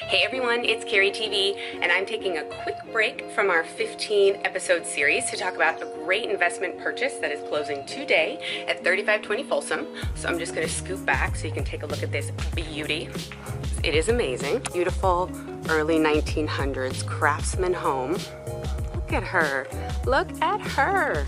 Hey 0.00 0.22
everyone, 0.22 0.64
it's 0.64 0.84
Carrie 0.84 1.10
TV, 1.10 1.58
and 1.82 1.90
I'm 1.90 2.06
taking 2.06 2.38
a 2.38 2.44
quick 2.44 2.76
break 2.92 3.28
from 3.32 3.50
our 3.50 3.64
15 3.64 4.36
episode 4.44 4.86
series 4.86 5.28
to 5.30 5.36
talk 5.36 5.56
about 5.56 5.82
a 5.82 5.86
great 6.04 6.30
investment 6.30 6.78
purchase 6.78 7.14
that 7.14 7.32
is 7.32 7.46
closing 7.48 7.84
today 7.84 8.38
at 8.68 8.84
3520 8.84 9.42
Folsom. 9.42 9.88
So 10.14 10.28
I'm 10.28 10.38
just 10.38 10.54
gonna 10.54 10.68
scoop 10.68 11.04
back 11.04 11.34
so 11.34 11.48
you 11.48 11.52
can 11.52 11.64
take 11.64 11.82
a 11.82 11.86
look 11.86 12.04
at 12.04 12.12
this 12.12 12.30
beauty. 12.54 13.08
It 13.82 13.96
is 13.96 14.08
amazing. 14.08 14.62
Beautiful 14.72 15.32
early 15.68 15.98
1900s 15.98 17.04
craftsman 17.04 17.74
home. 17.74 18.12
Look 18.94 19.12
at 19.12 19.24
her. 19.24 19.66
Look 20.06 20.28
at 20.40 20.60
her. 20.60 21.26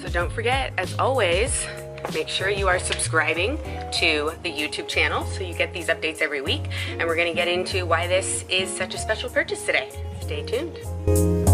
So 0.00 0.08
don't 0.10 0.30
forget, 0.30 0.72
as 0.78 0.96
always, 0.96 1.66
Make 2.12 2.28
sure 2.28 2.50
you 2.50 2.66
are 2.66 2.78
subscribing 2.78 3.56
to 3.92 4.32
the 4.42 4.50
YouTube 4.52 4.88
channel 4.88 5.24
so 5.26 5.42
you 5.42 5.54
get 5.54 5.72
these 5.72 5.86
updates 5.86 6.20
every 6.20 6.40
week. 6.40 6.62
And 6.88 7.06
we're 7.06 7.16
gonna 7.16 7.34
get 7.34 7.48
into 7.48 7.86
why 7.86 8.06
this 8.06 8.44
is 8.48 8.68
such 8.68 8.94
a 8.94 8.98
special 8.98 9.30
purchase 9.30 9.64
today. 9.64 9.90
Stay 10.20 10.42
tuned. 10.42 11.49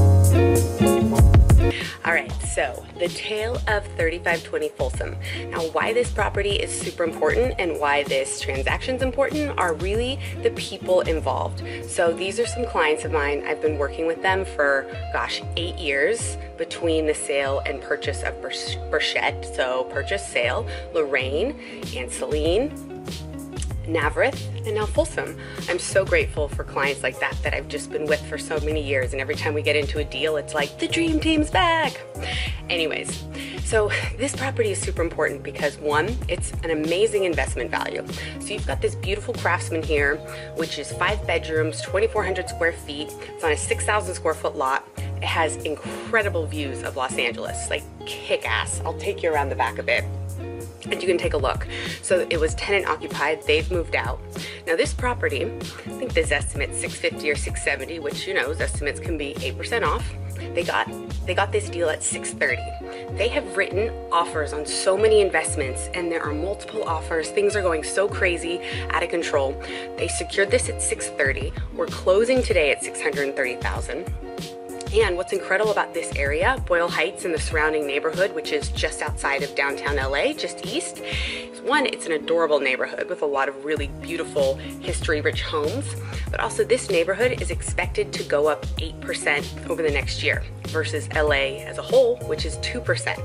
Right, 2.16 2.32
so 2.44 2.82
the 2.98 3.08
tale 3.08 3.56
of 3.68 3.84
3520 3.98 4.70
Folsom. 4.70 5.16
Now, 5.50 5.60
why 5.72 5.92
this 5.92 6.10
property 6.10 6.52
is 6.52 6.72
super 6.72 7.04
important 7.04 7.56
and 7.58 7.78
why 7.78 8.04
this 8.04 8.40
transaction 8.40 8.96
is 8.96 9.02
important 9.02 9.50
are 9.58 9.74
really 9.74 10.18
the 10.42 10.48
people 10.52 11.02
involved. 11.02 11.62
So 11.86 12.14
these 12.14 12.40
are 12.40 12.46
some 12.46 12.64
clients 12.64 13.04
of 13.04 13.12
mine. 13.12 13.44
I've 13.46 13.60
been 13.60 13.76
working 13.76 14.06
with 14.06 14.22
them 14.22 14.46
for, 14.46 14.90
gosh, 15.12 15.42
eight 15.58 15.76
years 15.76 16.38
between 16.56 17.04
the 17.04 17.12
sale 17.12 17.60
and 17.66 17.82
purchase 17.82 18.22
of 18.22 18.32
Burchette. 18.40 19.54
So 19.54 19.84
purchase, 19.90 20.26
sale, 20.26 20.66
Lorraine, 20.94 21.60
and 21.94 22.10
Celine, 22.10 22.72
Navarrete, 23.86 24.48
and 24.64 24.74
now 24.74 24.86
Folsom. 24.86 25.38
I'm 25.68 25.78
so 25.78 26.04
grateful 26.04 26.48
for 26.48 26.64
clients 26.64 27.02
like 27.02 27.18
that 27.20 27.36
that 27.42 27.54
I've 27.54 27.68
just 27.68 27.90
been 27.90 28.06
with 28.06 28.24
for 28.26 28.38
so 28.38 28.58
many 28.60 28.82
years. 28.82 29.12
And 29.12 29.20
every 29.20 29.34
time 29.34 29.54
we 29.54 29.62
get 29.62 29.76
into 29.76 29.98
a 29.98 30.04
deal, 30.04 30.36
it's 30.36 30.54
like 30.54 30.78
the 30.78 30.88
dream 30.88 31.20
team's 31.20 31.50
back. 31.50 32.00
Anyways, 32.68 33.24
so 33.64 33.90
this 34.16 34.34
property 34.34 34.70
is 34.70 34.80
super 34.80 35.02
important 35.02 35.42
because 35.42 35.78
one, 35.78 36.16
it's 36.28 36.52
an 36.64 36.70
amazing 36.70 37.24
investment 37.24 37.70
value. 37.70 38.04
So 38.40 38.48
you've 38.48 38.66
got 38.66 38.80
this 38.80 38.94
beautiful 38.94 39.34
craftsman 39.34 39.82
here, 39.82 40.16
which 40.56 40.78
is 40.78 40.92
five 40.92 41.24
bedrooms, 41.26 41.80
2,400 41.82 42.48
square 42.48 42.72
feet. 42.72 43.12
It's 43.34 43.44
on 43.44 43.52
a 43.52 43.56
6,000 43.56 44.14
square 44.14 44.34
foot 44.34 44.56
lot. 44.56 44.86
It 44.96 45.24
has 45.24 45.56
incredible 45.56 46.46
views 46.46 46.82
of 46.82 46.96
Los 46.96 47.16
Angeles, 47.16 47.70
like 47.70 47.82
kick 48.06 48.48
ass. 48.48 48.80
I'll 48.84 48.98
take 48.98 49.22
you 49.22 49.32
around 49.32 49.48
the 49.48 49.56
back 49.56 49.78
a 49.78 49.82
bit 49.82 50.04
and 50.84 51.00
you 51.00 51.08
can 51.08 51.18
take 51.18 51.34
a 51.34 51.38
look. 51.38 51.66
So 52.02 52.26
it 52.30 52.38
was 52.38 52.54
tenant 52.54 52.86
occupied, 52.86 53.42
they've 53.46 53.70
moved 53.70 53.96
out. 53.96 54.20
Now 54.66 54.76
this 54.76 54.92
property, 54.92 55.44
I 55.44 55.90
think 55.98 56.12
this 56.12 56.30
estimate 56.30 56.74
650 56.74 57.30
or 57.30 57.36
670, 57.36 57.98
which 58.00 58.26
you 58.26 58.34
know, 58.34 58.50
estimates 58.52 59.00
can 59.00 59.18
be 59.18 59.34
8% 59.34 59.86
off. 59.86 60.04
They 60.54 60.62
got 60.62 60.88
they 61.26 61.34
got 61.34 61.50
this 61.50 61.68
deal 61.68 61.88
at 61.88 62.02
630. 62.02 63.16
They 63.16 63.28
have 63.28 63.56
written 63.56 63.90
offers 64.12 64.52
on 64.52 64.64
so 64.66 64.96
many 64.96 65.20
investments 65.20 65.88
and 65.94 66.10
there 66.10 66.22
are 66.22 66.32
multiple 66.32 66.84
offers. 66.84 67.30
Things 67.30 67.56
are 67.56 67.62
going 67.62 67.82
so 67.82 68.08
crazy, 68.08 68.60
out 68.90 69.02
of 69.02 69.08
control. 69.08 69.60
They 69.96 70.08
secured 70.08 70.50
this 70.50 70.68
at 70.68 70.82
630. 70.82 71.52
We're 71.74 71.86
closing 71.86 72.42
today 72.42 72.70
at 72.70 72.82
630,000. 72.84 74.25
And 74.92 75.16
what's 75.16 75.32
incredible 75.32 75.72
about 75.72 75.92
this 75.92 76.14
area, 76.14 76.62
Boyle 76.66 76.88
Heights 76.88 77.24
and 77.24 77.34
the 77.34 77.40
surrounding 77.40 77.86
neighborhood, 77.86 78.34
which 78.34 78.52
is 78.52 78.70
just 78.70 79.02
outside 79.02 79.42
of 79.42 79.54
downtown 79.54 79.96
LA, 79.96 80.32
just 80.32 80.64
east, 80.64 81.00
is 81.00 81.60
one, 81.60 81.86
it's 81.86 82.06
an 82.06 82.12
adorable 82.12 82.60
neighborhood 82.60 83.08
with 83.08 83.22
a 83.22 83.26
lot 83.26 83.48
of 83.48 83.64
really 83.64 83.88
beautiful 84.00 84.54
history-rich 84.80 85.42
homes, 85.42 85.96
but 86.30 86.40
also 86.40 86.64
this 86.64 86.88
neighborhood 86.88 87.42
is 87.42 87.50
expected 87.50 88.12
to 88.12 88.22
go 88.24 88.46
up 88.46 88.64
8% 88.76 89.68
over 89.68 89.82
the 89.82 89.90
next 89.90 90.22
year 90.22 90.42
versus 90.68 91.08
LA 91.14 91.58
as 91.64 91.78
a 91.78 91.82
whole, 91.82 92.16
which 92.28 92.46
is 92.46 92.56
2%. 92.58 93.20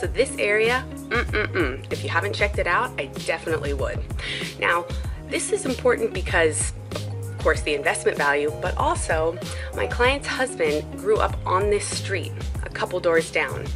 So 0.00 0.06
this 0.06 0.34
area, 0.38 0.84
mm 1.08 1.24
-mm 1.24 1.52
-mm. 1.52 1.92
if 1.92 2.02
you 2.02 2.10
haven't 2.10 2.34
checked 2.34 2.58
it 2.58 2.66
out, 2.66 2.90
I 2.98 3.06
definitely 3.26 3.74
would. 3.74 3.98
Now, 4.58 4.86
this 5.28 5.52
is 5.52 5.64
important 5.64 6.12
because 6.12 6.72
course, 7.42 7.62
the 7.62 7.74
investment 7.74 8.16
value, 8.16 8.52
but 8.62 8.76
also 8.76 9.36
my 9.74 9.86
client's 9.86 10.26
husband 10.26 10.84
grew 10.98 11.16
up 11.16 11.36
on 11.44 11.70
this 11.70 11.84
street 11.84 12.32
a 12.62 12.68
couple 12.68 13.00
doors 13.00 13.32
down. 13.32 13.66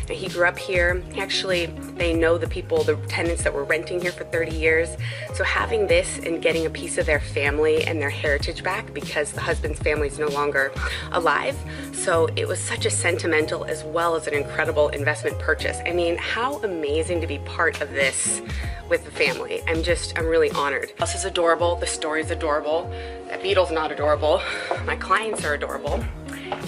And 0.00 0.10
he 0.10 0.28
grew 0.28 0.46
up 0.46 0.58
here. 0.58 1.02
Actually, 1.18 1.66
they 1.66 2.12
know 2.12 2.38
the 2.38 2.46
people, 2.46 2.82
the 2.84 2.96
tenants 3.08 3.42
that 3.44 3.52
were 3.52 3.64
renting 3.64 4.00
here 4.00 4.12
for 4.12 4.24
30 4.24 4.56
years. 4.56 4.96
So 5.34 5.44
having 5.44 5.86
this 5.86 6.18
and 6.18 6.40
getting 6.40 6.66
a 6.66 6.70
piece 6.70 6.98
of 6.98 7.06
their 7.06 7.20
family 7.20 7.84
and 7.84 8.00
their 8.00 8.10
heritage 8.10 8.62
back 8.62 8.92
because 8.94 9.32
the 9.32 9.40
husband's 9.40 9.78
family 9.80 10.08
is 10.08 10.18
no 10.18 10.28
longer 10.28 10.72
alive. 11.12 11.56
So 11.92 12.28
it 12.36 12.46
was 12.46 12.60
such 12.60 12.86
a 12.86 12.90
sentimental 12.90 13.64
as 13.64 13.84
well 13.84 14.16
as 14.16 14.26
an 14.26 14.34
incredible 14.34 14.88
investment 14.88 15.38
purchase. 15.38 15.78
I 15.86 15.92
mean, 15.92 16.16
how 16.16 16.58
amazing 16.62 17.20
to 17.20 17.26
be 17.26 17.38
part 17.38 17.80
of 17.80 17.90
this 17.90 18.42
with 18.88 19.04
the 19.04 19.10
family. 19.10 19.62
I'm 19.66 19.82
just, 19.82 20.16
I'm 20.18 20.26
really 20.26 20.50
honored. 20.50 20.92
This 20.98 21.14
is 21.14 21.24
adorable. 21.24 21.76
The 21.76 21.86
story 21.86 22.20
is 22.20 22.30
adorable. 22.30 22.90
That 23.28 23.42
beetle's 23.42 23.70
not 23.70 23.90
adorable. 23.90 24.40
My 24.84 24.96
clients 24.96 25.44
are 25.44 25.54
adorable. 25.54 26.04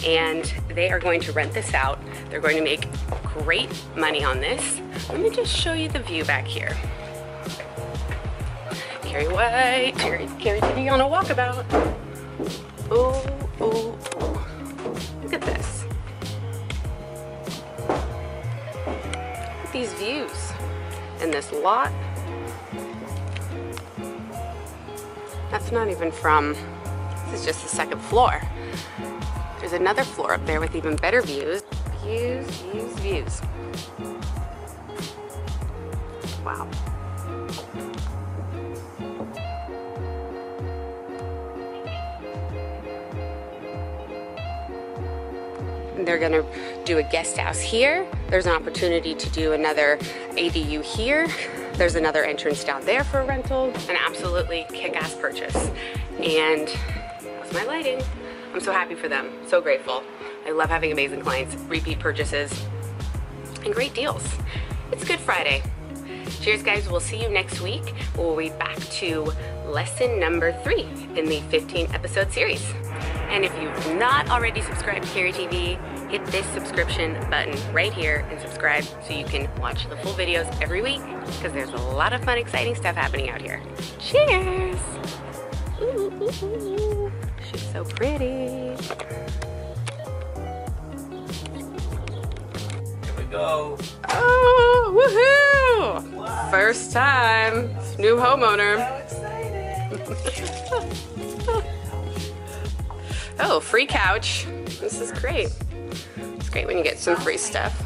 And 0.05 0.45
they 0.69 0.91
are 0.91 0.99
going 0.99 1.21
to 1.21 1.33
rent 1.33 1.53
this 1.53 1.75
out. 1.75 1.99
They're 2.31 2.41
going 2.41 2.57
to 2.57 2.63
make 2.63 2.89
great 3.23 3.71
money 3.97 4.25
on 4.25 4.41
this. 4.41 4.81
Let 5.09 5.21
me 5.21 5.31
just 5.31 5.55
show 5.55 5.73
you 5.73 5.89
the 5.89 6.01
view 6.01 6.25
back 6.25 6.47
here. 6.47 6.77
Carrie 9.03 9.29
White, 9.29 9.95
Carrie, 9.97 10.29
Carrie 10.39 10.61
Kitty 10.61 10.89
on 10.89 11.01
a 11.01 11.05
walkabout. 11.05 11.65
Oh, 12.91 13.51
oh. 13.61 13.99
Look 15.23 15.33
at 15.33 15.41
this. 15.43 15.85
Look 17.87 17.99
at 19.65 19.73
these 19.73 19.93
views 19.95 20.53
and 21.21 21.33
this 21.33 21.53
lot. 21.53 21.93
That's 25.51 25.73
not 25.73 25.89
even 25.89 26.13
from, 26.13 26.55
this 27.31 27.41
is 27.41 27.47
just 27.47 27.63
the 27.63 27.69
second 27.69 28.01
floor. 28.03 28.41
There's 29.69 29.83
another 29.83 30.03
floor 30.03 30.33
up 30.33 30.47
there 30.47 30.61
with 30.61 30.75
even 30.75 30.97
better 30.97 31.21
views. 31.21 31.63
Views, 32.03 32.47
views, 32.47 32.93
views. 33.01 33.43
Wow. 36.43 36.67
They're 45.99 46.19
gonna 46.19 46.47
do 46.87 46.97
a 46.97 47.03
guest 47.03 47.37
house 47.37 47.61
here. 47.61 48.11
There's 48.31 48.47
an 48.47 48.53
opportunity 48.53 49.15
to 49.15 49.31
do 49.33 49.53
another 49.53 49.99
ADU 50.31 50.83
here. 50.83 51.29
There's 51.75 51.95
another 51.95 52.25
entrance 52.25 52.65
down 52.65 52.87
there 52.87 53.05
for 53.05 53.21
a 53.21 53.27
rental. 53.27 53.67
An 53.91 53.99
absolutely 54.03 54.65
kick-ass 54.73 55.15
purchase. 55.17 55.71
And 56.23 56.69
that's 57.23 57.53
my 57.53 57.65
lighting. 57.65 58.03
I'm 58.53 58.61
so 58.61 58.73
happy 58.73 58.95
for 58.95 59.09
them, 59.09 59.31
so 59.47 59.61
grateful. 59.61 60.03
I 60.47 60.51
love 60.51 60.71
having 60.71 60.93
amazing 60.93 61.21
clients, 61.21 61.55
repeat 61.65 61.99
purchases, 61.99 62.67
and 63.65 63.75
great 63.75 63.95
deals. 63.95 64.25
It's 64.91 65.05
Good 65.05 65.21
Friday. 65.21 65.63
Cheers 66.41 66.63
guys, 66.63 66.89
we'll 66.89 67.01
see 67.01 67.21
you 67.21 67.29
next 67.29 67.61
week. 67.61 67.95
We'll 68.17 68.37
be 68.37 68.51
back 68.51 68.79
to 68.79 69.33
lesson 69.67 70.19
number 70.19 70.53
three 70.63 70.83
in 71.17 71.27
the 71.27 71.43
15 71.51 71.93
episode 71.93 72.33
series. 72.33 72.65
And 73.29 73.45
if 73.45 73.53
you've 73.61 73.97
not 73.99 74.31
already 74.31 74.63
subscribed 74.63 75.07
to 75.07 75.13
Carrie 75.13 75.33
TV, 75.33 75.79
hit 76.09 76.25
this 76.27 76.47
subscription 76.47 77.15
button 77.29 77.57
right 77.75 77.93
here 77.93 78.27
and 78.31 78.41
subscribe 78.41 78.85
so 79.07 79.13
you 79.13 79.25
can 79.25 79.49
watch 79.61 79.89
the 79.89 79.97
full 79.99 80.15
videos 80.15 80.49
every 80.63 80.81
week 80.81 81.03
because 81.27 81.53
there's 81.53 81.73
a 81.73 81.77
lot 81.77 82.13
of 82.15 82.25
fun, 82.25 82.39
exciting 82.39 82.75
stuff 82.75 82.97
happening 82.97 83.29
out 83.29 83.43
here. 83.43 83.61
Cheers! 83.99 84.79
Ooh, 85.81 86.13
ooh, 86.21 86.31
ooh. 86.45 87.13
She's 87.51 87.73
so 87.73 87.85
pretty. 87.85 88.25
Here 88.25 88.77
we 93.17 93.23
go. 93.31 93.79
Oh, 94.09 94.93
woohoo! 94.99 96.03
What? 96.15 96.51
First 96.51 96.93
time, 96.93 97.69
new 97.97 98.17
homeowner. 98.17 98.77
oh, 103.41 103.61
free 103.61 103.87
couch. 103.87 104.47
This 104.81 105.01
is 105.01 105.13
great. 105.13 105.49
It's 106.17 106.51
great 106.51 106.67
when 106.67 106.77
you 106.77 106.83
get 106.83 106.99
some 106.99 107.15
free 107.17 107.39
stuff. 107.39 107.81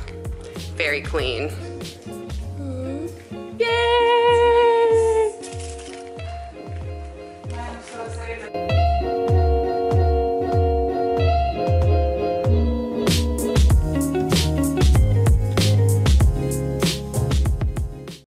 Very 0.77 1.03
clean. 1.03 1.50